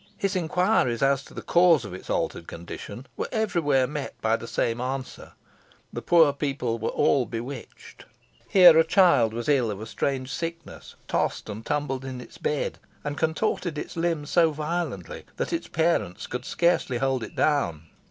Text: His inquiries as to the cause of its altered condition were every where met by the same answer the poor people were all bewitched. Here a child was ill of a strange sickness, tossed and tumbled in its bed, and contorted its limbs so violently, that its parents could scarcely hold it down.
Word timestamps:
His 0.17 0.35
inquiries 0.35 1.03
as 1.03 1.23
to 1.25 1.35
the 1.35 1.43
cause 1.43 1.85
of 1.85 1.93
its 1.93 2.09
altered 2.09 2.47
condition 2.47 3.05
were 3.15 3.27
every 3.31 3.61
where 3.61 3.85
met 3.85 4.19
by 4.19 4.35
the 4.35 4.47
same 4.47 4.81
answer 4.81 5.33
the 5.93 6.01
poor 6.01 6.33
people 6.33 6.79
were 6.79 6.89
all 6.89 7.27
bewitched. 7.27 8.05
Here 8.49 8.75
a 8.79 8.83
child 8.83 9.31
was 9.31 9.47
ill 9.47 9.69
of 9.69 9.79
a 9.79 9.85
strange 9.85 10.31
sickness, 10.33 10.95
tossed 11.07 11.49
and 11.49 11.63
tumbled 11.63 12.03
in 12.03 12.19
its 12.19 12.39
bed, 12.39 12.79
and 13.03 13.15
contorted 13.15 13.77
its 13.77 13.95
limbs 13.95 14.31
so 14.31 14.49
violently, 14.49 15.23
that 15.37 15.53
its 15.53 15.67
parents 15.67 16.25
could 16.25 16.45
scarcely 16.45 16.97
hold 16.97 17.21
it 17.21 17.35
down. 17.35 17.83